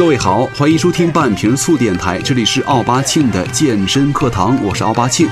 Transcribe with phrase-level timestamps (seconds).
[0.00, 5.28] 各位好，欢迎收听半瓶醋电台，这里是奥巴庆的健身课堂，我是奥巴庆。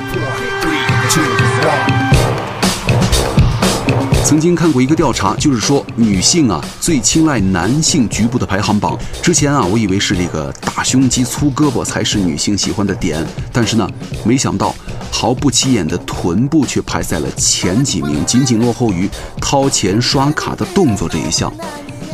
[4.22, 8.94] 曾经看过一个调查，就是说女性啊最青睐男性局部的排行榜。
[9.22, 13.88] 之前啊，我以为是这个大胸肌、粗胳膊才是女性喜欢的点，但是呢，
[14.22, 14.74] 没想到
[15.10, 19.08] 毫不起眼的臀部却排在了前几名，仅仅落后于
[19.40, 21.50] 掏钱刷卡的动作这一项。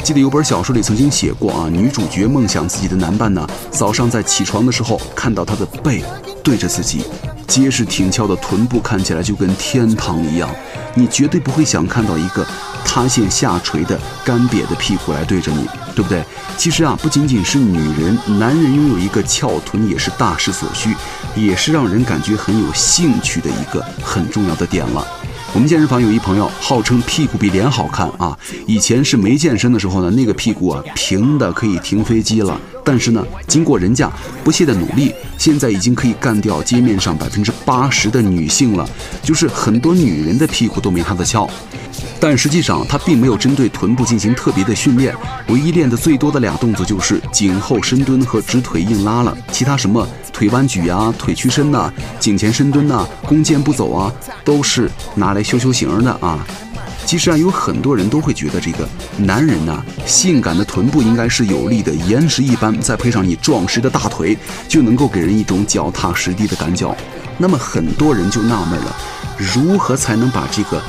[0.04, 6.04] 记得有本小说里曾经写过啊，女主角梦想自己的男伴呢，早上在起床的时候看到他的背
[6.42, 7.02] 对着自己，
[7.48, 10.50] 结实挺翘的臀部看起来就跟天堂一样，
[10.94, 12.46] 你绝对不会想看到一个
[12.84, 16.22] 塌陷下垂的干瘪的屁股来对着你，对不对？
[16.58, 20.94] 其实啊，不仅仅是女人，男人拥有一个翘臀也是大势所趋，
[21.34, 25.02] 也是让人感觉很有兴趣的一个很重要的点了。
[25.54, 28.36] 我们健身房有一朋友，号称屁股比脸好看啊！
[28.66, 32.60] 以前是没健身的时候呢，那个屁股啊平的可以停飞机了。
[32.84, 34.10] 但是呢，经过人家
[34.42, 38.84] 不懈的努力，现在已经可以干掉街面上百分之八十的女性了。
[39.22, 41.48] 就是很多女人的屁股都没他的翘。
[42.20, 45.14] 但实际上，他并没有针对臀部进行特别的训练，
[45.48, 49.36] 唯一练的最多的俩动作就是颈后深蹲和直腿硬拉了。
[49.52, 54.10] 其他什么腿弯举呀、腿屈伸呐、颈前深蹲呐、弓箭步走啊，
[54.42, 56.38] 都是拿来修修形的啊。
[57.04, 66.96] 其实啊，有很多人都会觉得这个男人呐，性感的臀部应该是有力的，岩石一般，再配上你壮实的大腿，就能够给人一种脚踏实地的感觉。
[67.36, 68.96] 那么很多人就纳闷了，
[69.36, 70.82] 如何才能把这个？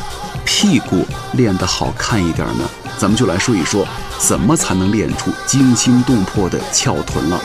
[0.46, 3.86] 屁股练得好看一点呢，咱们就来说一说，
[4.20, 7.40] 怎么才能练出惊心动魄的翘臀了。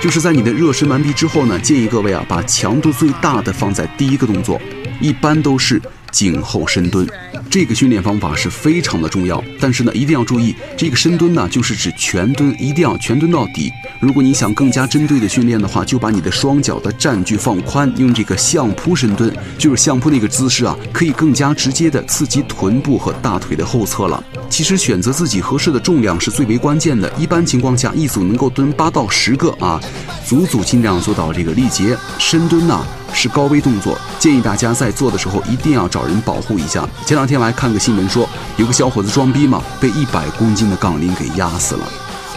[0.00, 4.60] 就是在你的热身完毕之后呢，建议各位啊，把强度最大的放在第一个动作，
[5.00, 5.80] 一般都是。
[6.14, 7.04] 颈后深蹲，
[7.50, 9.42] 这个训练方法是非常的重要。
[9.58, 13.68] 但是呢，一定要注意，这个深蹲呢，就是指全蹲，一定要全蹲到底。
[13.98, 19.28] 如果你想更加针对的训练的话，就把你的双脚的占据放宽，用这个相扑深蹲，
[19.58, 24.22] 就是相扑那个姿势啊，可以更加直接的刺激臀部和大腿的后侧了。
[24.48, 27.12] 其实选择自己合适的重量是最为关键的。
[27.18, 29.80] 一般情况下，一组能够蹲八到十个啊，
[30.24, 32.86] 组组尽量做到这个力竭深蹲呢。
[33.14, 36.86] 是高危动作，建议大家在做的时候一定要找人保护一下。
[37.06, 41.86] 前两天我还看个新闻说，有个小伙子装逼嘛，被一百公斤的杠铃给压死了。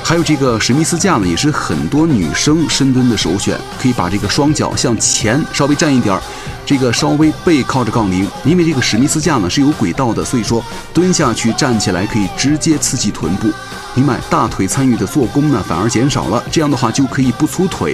[0.04, 6.22] 还有这个史密斯架呢，也是很多女生深蹲的首选，可以把这个双脚向前稍微站一点儿，
[6.66, 13.52] 这个稍微背靠着杠铃，因为这个史密斯架呢是有轨道的，所以说蹲下去站起来可以直接刺激臀部，
[13.96, 17.94] 另外大腿参与的做功呢反而减少了，这样的话就可以不粗腿。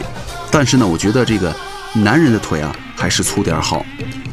[0.52, 1.56] 但是呢，我觉得这个。
[1.96, 3.86] 男人的腿啊，还是粗点儿好。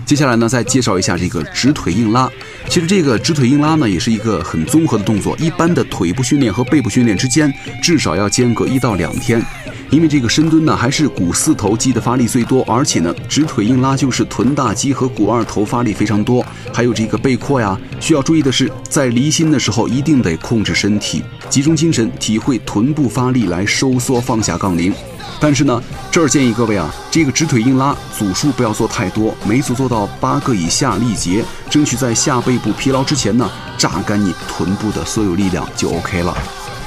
[0.07, 2.29] 接下来呢，再介绍一下这个直腿硬拉。
[2.69, 5.37] 其实这个直腿硬拉呢，也是一个很综合的动作。
[5.39, 9.43] 一般的腿部训练和背部训练之间，至少要间隔一到两天。
[9.91, 16.45] 因为这个深蹲呢，还是股四头肌的发力最多，而且呢，直腿硬拉就是臀大肌和股二头发力非常多。
[16.73, 24.93] 还有这个背阔呀，需要注意的是，在离心的时候一定得控制身体，集中精神，体会臀部发力来收缩放下杠铃。
[25.43, 36.37] 但是呢，这儿建议各位啊，这个直腿硬拉组数不要做太多，每组做到八个以下力竭，争取在下背部疲劳之前呢，榨干你臀部的所有力量就 OK 了。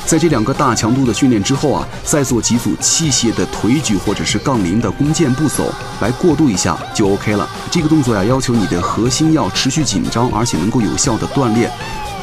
[0.05, 7.49] 在这两个大强度的训练之后啊，再做几组器械的腿举或者是杠铃的弓箭步走来过渡一下就 OK 了。
[7.71, 11.71] 这个动作呀，要求你的核心要持续紧张，而且能够有效的锻炼。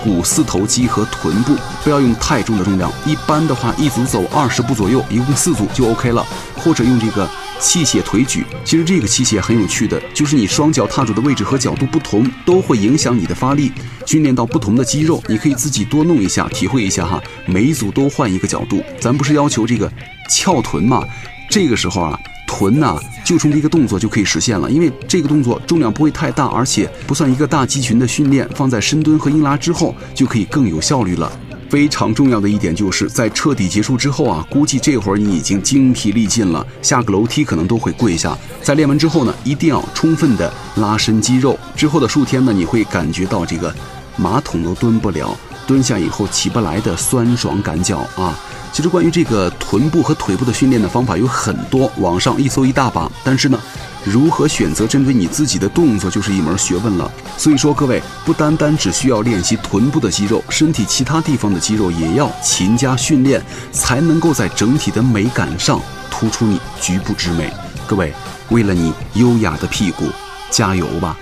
[0.03, 2.91] 股四头肌和臀部，不要用太重的重量。
[3.07, 6.27] 一般的话，一组走二十步左右，一共四组就 OK 了。
[6.57, 7.27] 或者用这个
[7.59, 13.73] 器械腿举，其实这个器械很有趣的，就是你双脚踏住的位置和角度不同，都会影响你的发力。
[14.05, 17.19] 训练到不同的肌肉，你可以自己多弄一下，体会一下哈。
[17.47, 19.91] 每一组都换一个角度，咱不是要求这个
[20.29, 21.03] 翘臀嘛？
[21.49, 22.21] 这个时候啊。
[22.51, 31.31] 臀呐，就从这个动作就可以实现了，因为这个动作重量不会太大，而且不算一个大肌群的训练，放在深蹲和硬拉之后就可以更有效率了。
[31.69, 38.37] 非常重要的一点就是在彻底结束之后啊，估计这会儿你已经精疲力尽了，下个楼梯可能都会跪下。
[38.61, 43.73] 在练完之后呢，一定要充分的拉伸肌肉，之后的数天呢，你会感觉到这个
[44.17, 45.37] 马桶都蹲不了，
[45.69, 48.37] 蹲下以后起不来的酸爽感脚啊。
[48.73, 53.11] 其实关于这个臀部和腿部的训练的方法有很多，网上一搜一大把。
[53.25, 53.59] 但是呢，
[54.05, 57.11] 如何选择针对你自己的动作就是一门学问了。
[57.37, 65.81] 所以说，各位不单单只需要练习臀部的肌肉，身体其他地方的肌肉也要勤加训练，才能够在整体的美感上
[66.11, 67.53] 突出你局部之美。
[67.87, 68.13] 各位，
[68.51, 70.05] 为了你优雅的屁股，
[70.49, 71.17] 加油吧！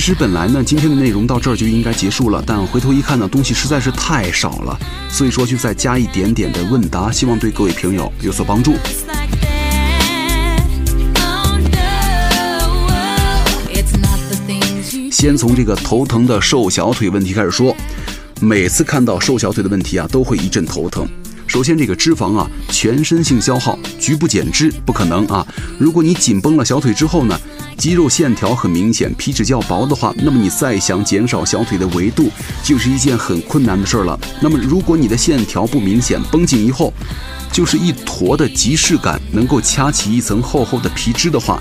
[0.00, 4.80] 其实本来呢，今天的内容到这儿就应该结束了，但回头一看呢，东西实在是太少了，
[5.10, 8.72] 所以说就再加一点点的问答，希望对各位朋友有所帮助。
[15.12, 17.76] 先从这个头疼的瘦小腿问题开始说，
[18.40, 21.06] 每次看到瘦小腿的问题啊，都会一阵头疼。
[21.46, 25.46] 首先，这个脂肪啊，全身性消耗，局部减脂不可能啊。
[25.78, 27.38] 如果你紧绷了小腿之后呢，
[27.80, 32.30] 肌肉线条很明显，皮脂较薄的话，那么你再想减少小腿的维度，
[32.62, 34.20] 就是一件很困难的事儿了。
[34.42, 36.92] 那么，如果你的线条不明显，绷紧以后
[37.50, 41.58] 就是一坨的即视感，能够掐起一层厚厚的皮脂的话，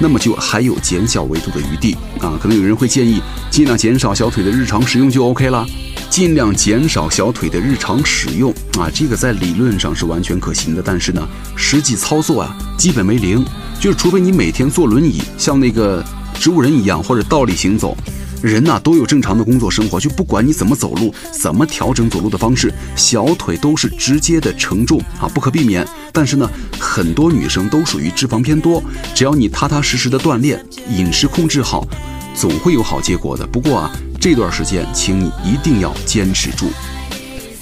[0.00, 2.36] 那么就还有减小维度的余地啊。
[2.42, 5.64] 可能有人会建议，尽量减少小腿的日常使用就 OK 了。
[6.10, 11.26] 尽量减少小腿的日常使用啊，这个在理论上是完全可行的，但是呢，
[11.56, 13.42] 实际操作啊，基本为零。
[13.78, 16.04] 就是除非你每天坐轮椅，像那个
[16.34, 17.96] 植物人一样，或者倒立行走，
[18.42, 25.86] 人呐都有正常的工作生活，就不管你怎么走路，怎么调整走路的方式，小腿都是直接的承重啊，不可避免。
[26.12, 28.82] 但是呢，很多女生都属于脂肪偏多，
[29.14, 31.86] 只要你踏踏实实的锻炼，饮食控制好，
[32.34, 33.46] 总会有好结果的。
[33.46, 33.90] 不过啊。
[34.20, 36.70] 这段时间，请你一定要坚持住。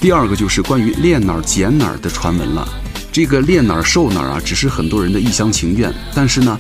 [0.00, 2.66] 第二个就是关于练哪儿减哪儿的传闻了。
[3.12, 5.94] 这个练哪儿瘦哪儿啊，只是很多人的一厢情愿。
[6.12, 6.58] 但是呢，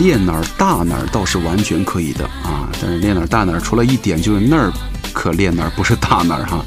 [0.00, 2.70] 练哪儿大哪儿倒是完全可以的啊。
[2.80, 4.72] 但是练哪儿大哪儿，除了一点就是那儿
[5.12, 6.64] 可练哪儿不是大哪儿哈。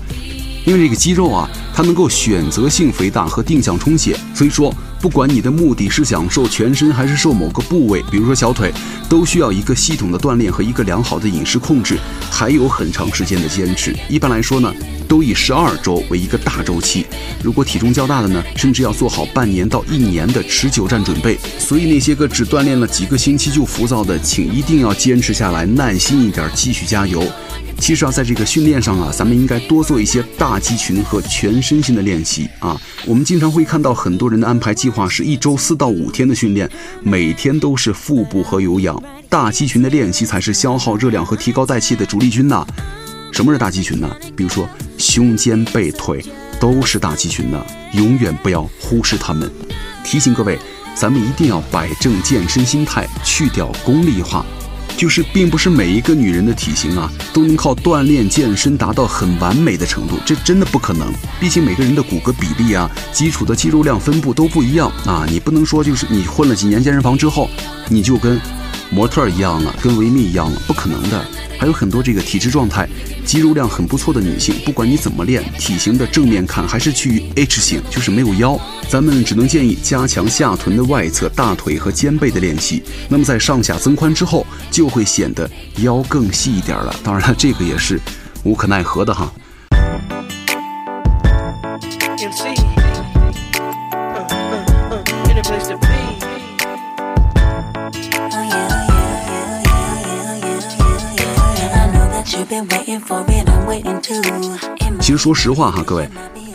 [0.63, 4.71] 因为这个肌肉啊，它能够选择性肥大和定向充血，所以说。
[4.99, 8.73] 不管你的目的是想瘦全身还是瘦某个部位，比如说小腿，
[9.07, 11.97] 都需要一个系统的锻炼和一个良好的饮食控制，
[12.31, 13.95] 还有很长时间的坚持。
[14.09, 14.73] 一般来说呢，
[15.07, 17.05] 都以十二周为一个大周期。
[17.43, 21.37] 如果体重较大的呢，甚至要做好半年到一年的持久战准备。
[21.59, 27.23] 所以那些个只锻炼了几个星期就浮躁的，请一定要坚持下来，耐心一点，继续加油。
[27.79, 32.79] 其实啊，在这个训练上啊，咱们应该多做一些大肌群和全身性的练习啊。
[33.05, 36.69] 我们经常会看到很多人的安排计划是一周四到五天的训练，
[37.01, 39.01] 每天都是腹部和有氧。
[39.29, 42.65] 大肌群的练习才是消耗热量和提高代谢的主力军呐。
[43.31, 44.09] 什么是大肌群呢？
[44.35, 46.21] 比如说胸肩背腿
[46.59, 49.49] 都是大肌群的，永远不要忽视它们。
[50.03, 50.59] 提醒各位，
[50.95, 54.45] 咱们一定要摆正健身心态，去掉功利化。
[54.97, 61.13] 就是并不是每一个女人的体型啊都能靠锻炼健身达到很完美的程度，这真的不可能。
[61.39, 67.47] 毕竟每个人的骨骼比例啊、基础的肌肉量分布都不一样啊，你不能说就是你混了几年健身房之后，
[67.87, 68.41] 你就跟
[68.89, 71.25] 模特一样了，跟维密一样了，不可能的。
[71.59, 72.87] 还有很多这个体质状态、
[73.25, 78.59] 肌肉量很不错的女性，不管你怎么练，体型的正面看还是趋于 H 型，就是没有腰。
[78.87, 82.83] 咱们只能建议加强下臀的外侧、大腿和肩背的练习。
[83.09, 86.95] 那么在上下增宽之后，就会显得腰更细一点了。
[87.03, 87.99] 当然了，这个也是
[88.43, 89.33] 无可奈何的哈。
[105.07, 106.09] 其实说实话哈，各位，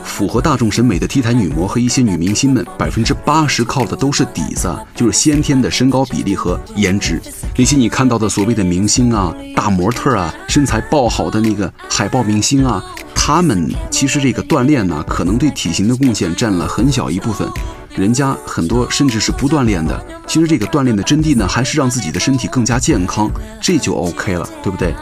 [0.05, 7.19] 符合大众审美的 T 台女模和一些女明星们，百分之八十靠的都是底子，就是先天的身高比例和颜值。
[7.57, 17.49] 那些你看到的所谓的明星啊、大模特啊、身材爆好的那个海报明星啊，他们其实这个锻炼呢，可能对体型的贡献占了很小一部分。
[17.97, 23.31] 人家很多甚至是不锻炼的，其实这个锻炼的真谛呢，还是让自己的身体更加健康，
[23.63, 24.95] 这就 OK 了，对不对？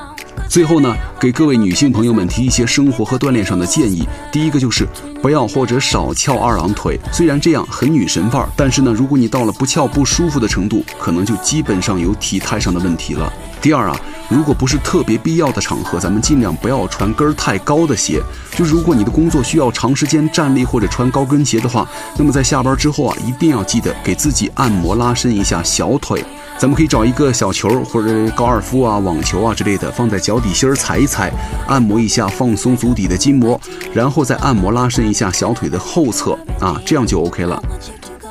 [0.49, 4.07] 最后呢，给各位女性朋友们提一些生活和锻炼上的建议。
[4.33, 4.87] 第一个就是
[5.23, 13.31] 不要或者少翘二郎腿，虽然这样很女神范儿，但是呢，如果你到了不翘不舒服的程度，可能就基本上有体态上的问题了。
[13.61, 14.01] 第二啊，
[14.31, 18.23] 如果不是特别必要的场合，咱们尽量不要穿跟儿太高的鞋。
[18.57, 21.87] 就如果你的工作需要长时间站立或者穿高跟鞋的话，
[22.17, 26.25] 那么在下班之后啊，一定要记得给自己按摩拉伸一下小腿。
[26.59, 31.33] 咱们可以找一个小球或者高尔夫啊、网球啊之类的，放在脚底心儿踩一踩，
[31.67, 33.59] 按摩一下，放松足底的筋膜，
[33.95, 37.61] 然后再按摩拉伸一下小腿的后侧啊，这样就 OK 了。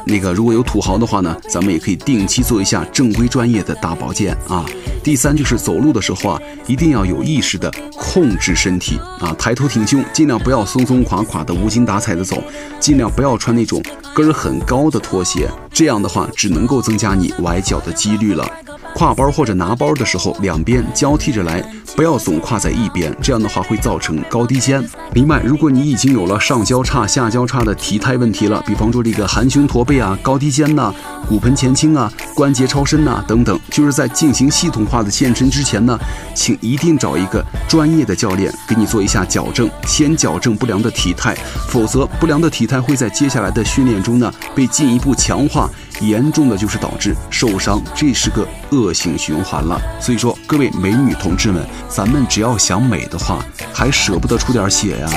[0.05, 4.65] 那个如果有土豪的话呢，咱们也可以定期做一下正规专业的大保健啊。
[5.03, 12.41] 第三就是走路的时候啊，一定要有意识的控制身体啊，抬头挺胸，尽量不要松松垮垮的无精打采的走，
[12.79, 13.83] 尽量不要穿那种
[14.15, 18.49] 跟儿很高的拖鞋，这样的话只能够增加你崴脚的几率了。
[18.95, 21.63] 挎包或者拿包的时候，两边交替着来，
[21.95, 24.83] 不要总跨在一边，这样的话会造成高低肩。
[25.13, 30.93] 另外，如果你已经有了上交叉、下交叉的体态问题了，比方说这个含胸驼背啊、高低肩呐、
[31.27, 33.59] 骨盆前倾啊、关节超伸呐等等。
[33.69, 35.97] 就是在进行系统化的健身之前呢，
[36.33, 41.35] 请一定找一个专业的教练给你做一下矫正，先矫正不良的体态，
[41.67, 45.69] 否则不良的体态会在接下来的训练中呢被进一步强化。
[46.01, 49.77] 严重的就是导致受伤，这是个恶性循环了。
[49.99, 53.39] 所以说，各位美女同志们，咱们只要想美的话，
[53.73, 55.07] 还舍不得出点血呀。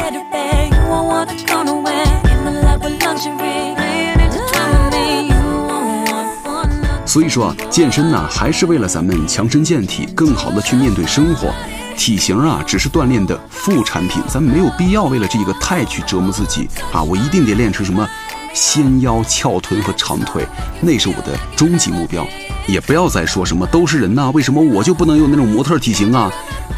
[7.04, 11.52] 所以说啊，健身呢，还是为了咱们强身健体，更好的去面对生活。
[11.94, 17.02] 体型啊，只是锻炼的副产品，咱们没有必要为了这个太去折磨自己啊！
[17.02, 18.08] 我一定得练成什么？
[18.54, 20.46] 纤腰、翘臀和长腿，
[20.80, 22.26] 那是我的终极目标。
[22.66, 26.30] 也不要再说什么都是人呐，为什么我就不能有那种模特体型啊？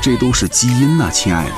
[0.03, 1.53] 这都是基因呐，亲爱的。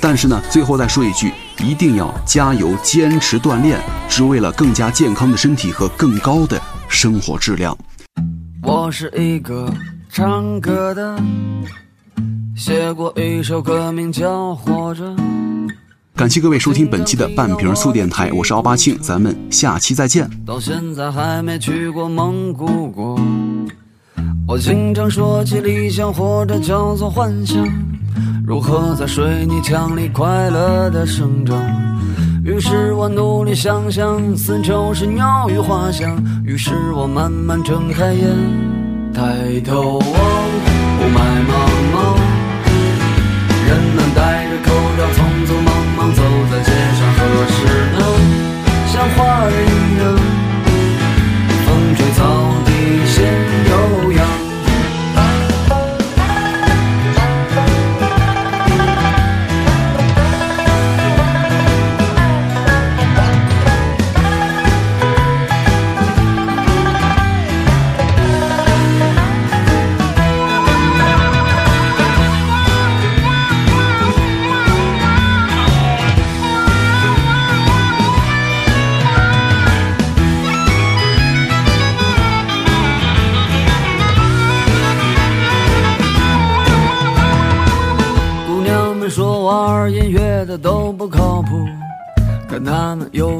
[0.00, 7.76] 但是呢，最后再说一句，一定要加油，坚持锻炼，只为了更加健康的身体和更高的生活质量。
[8.62, 9.72] 我是一个
[10.10, 11.20] 唱歌的，
[12.56, 15.04] 写过一首歌，名叫《活着》。
[16.18, 20.28] 感谢各位收听本期的半瓶醋电台，我是奥巴庆，咱们下期再见。
[20.44, 23.16] 到现在还没去过蒙古国，
[24.44, 27.64] 我经常说起理想或者叫做幻想，
[28.44, 31.56] 如何在水泥墙里快乐的生长。
[32.44, 36.20] 于是我努力想象，四周是鸟语花香。
[36.44, 38.26] 于是我慢慢睁开眼，
[39.14, 41.46] 抬头望，雾霾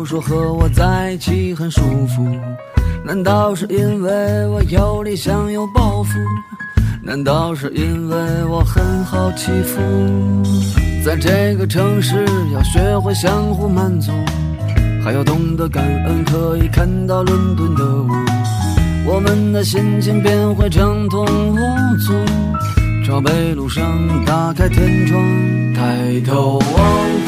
[0.09, 2.27] 说和我在一起很舒服。
[3.05, 6.13] 难道是因为我有理想有抱负？
[7.03, 9.79] 难道是因为我很好欺负？
[11.05, 12.25] 在这个城市
[12.55, 14.11] 要学会相互满足，
[15.05, 18.09] 还要懂得感恩，可以看到伦敦的雾。
[19.07, 21.57] 我们的心情便会畅通无
[21.99, 22.15] 阻。
[23.07, 23.85] 朝北路上
[24.25, 25.21] 打开天窗，
[25.75, 27.28] 抬头望，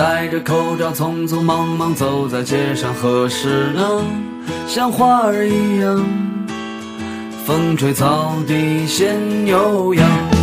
[0.00, 4.02] 戴着口罩，匆匆忙忙走在街上，何时能
[4.66, 6.02] 像花儿一样，
[7.44, 10.39] 风吹草低见牛羊？